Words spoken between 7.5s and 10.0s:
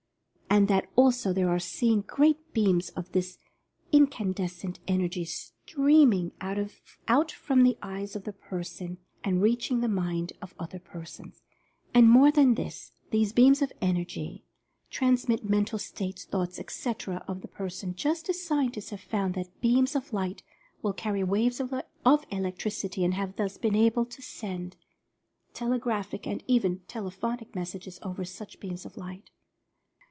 the eyes of the person, and reaching the